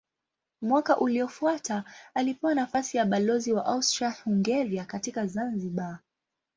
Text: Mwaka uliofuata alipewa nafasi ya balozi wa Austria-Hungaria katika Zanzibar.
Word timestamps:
Mwaka 0.61 0.97
uliofuata 0.99 1.83
alipewa 2.13 2.55
nafasi 2.55 2.97
ya 2.97 3.05
balozi 3.05 3.53
wa 3.53 3.65
Austria-Hungaria 3.65 4.85
katika 4.85 5.27
Zanzibar. 5.27 5.99